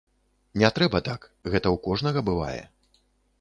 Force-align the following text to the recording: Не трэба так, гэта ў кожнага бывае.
Не 0.61 0.71
трэба 0.79 1.01
так, 1.09 1.27
гэта 1.51 1.61
ў 1.61 1.77
кожнага 1.89 2.25
бывае. 2.31 2.59